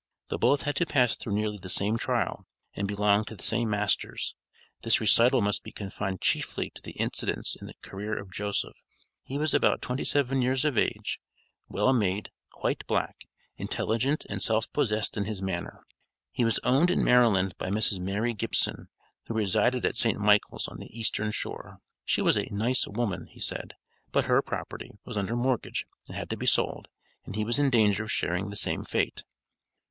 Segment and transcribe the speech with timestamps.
[0.29, 3.69] Though both had to pass through nearly the same trial, and belonged to the same
[3.69, 4.33] masters,
[4.81, 8.81] this recital must be confined chiefly to the incidents in the career of Joseph.
[9.21, 11.19] He was about twenty seven years of age,
[11.69, 13.27] well made, quite black,
[13.57, 15.85] intelligent and self possessed in his manner.
[16.31, 17.99] He was owned in Maryland by Mrs.
[17.99, 18.89] Mary Gibson,
[19.27, 20.17] who resided at St.
[20.19, 21.77] Michael's on the Eastern Shore.
[22.05, 23.75] She was a nice woman he said,
[24.11, 26.87] but her property was under mortgage and had to be sold,
[27.23, 29.23] and he was in danger of sharing the same fate.